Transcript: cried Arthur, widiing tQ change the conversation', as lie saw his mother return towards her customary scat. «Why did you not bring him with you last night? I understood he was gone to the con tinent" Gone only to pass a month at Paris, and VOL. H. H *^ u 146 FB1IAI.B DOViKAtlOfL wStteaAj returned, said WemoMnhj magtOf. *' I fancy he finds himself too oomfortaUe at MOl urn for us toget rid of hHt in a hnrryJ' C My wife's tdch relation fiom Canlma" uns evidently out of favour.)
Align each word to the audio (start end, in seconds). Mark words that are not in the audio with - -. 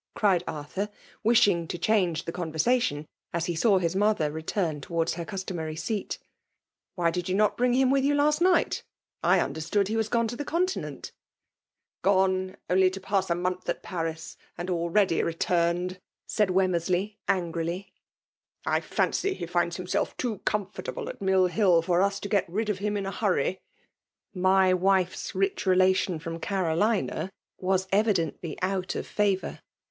cried 0.15 0.43
Arthur, 0.47 0.89
widiing 1.23 1.67
tQ 1.67 1.79
change 1.79 2.25
the 2.25 2.31
conversation', 2.31 3.05
as 3.33 3.47
lie 3.47 3.53
saw 3.53 3.77
his 3.77 3.95
mother 3.95 4.31
return 4.31 4.81
towards 4.81 5.13
her 5.13 5.23
customary 5.23 5.75
scat. 5.75 6.17
«Why 6.95 7.11
did 7.11 7.29
you 7.29 7.35
not 7.35 7.55
bring 7.55 7.73
him 7.75 7.91
with 7.91 8.03
you 8.03 8.15
last 8.15 8.41
night? 8.41 8.81
I 9.21 9.39
understood 9.39 9.87
he 9.89 9.95
was 9.95 10.09
gone 10.09 10.27
to 10.29 10.35
the 10.35 10.43
con 10.43 10.65
tinent" 10.65 11.11
Gone 12.01 12.57
only 12.67 12.89
to 12.89 12.99
pass 12.99 13.29
a 13.29 13.35
month 13.35 13.69
at 13.69 13.83
Paris, 13.83 14.37
and 14.57 14.69
VOL. 14.69 14.89
H. 14.89 15.03
H 15.03 15.09
*^ 15.09 15.17
u 15.17 15.17
146 15.17 15.17
FB1IAI.B 15.21 15.21
DOViKAtlOfL 15.21 15.27
wStteaAj 15.27 15.27
returned, 15.27 16.01
said 16.25 16.49
WemoMnhj 16.49 17.15
magtOf. 17.29 17.85
*' 18.29 18.65
I 18.65 18.79
fancy 18.81 19.35
he 19.35 19.45
finds 19.45 19.77
himself 19.77 20.17
too 20.17 20.39
oomfortaUe 20.39 21.09
at 21.09 21.21
MOl 21.21 21.45
urn 21.45 21.81
for 21.83 22.01
us 22.01 22.19
toget 22.19 22.45
rid 22.47 22.69
of 22.69 22.79
hHt 22.79 22.97
in 22.97 23.05
a 23.05 23.11
hnrryJ' 23.11 23.53
C 23.57 23.59
My 24.33 24.73
wife's 24.73 25.33
tdch 25.33 25.67
relation 25.67 26.17
fiom 26.19 26.39
Canlma" 26.39 27.29
uns 27.61 27.87
evidently 27.91 28.57
out 28.63 28.95
of 28.95 29.05
favour.) 29.05 29.59